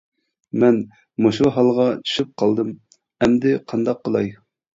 [0.61, 0.77] مەن
[1.25, 2.73] مۇشۇ ھالغا چۈشۈپ قالدىم،
[3.27, 4.35] ئەمدى قانداق قىلاي.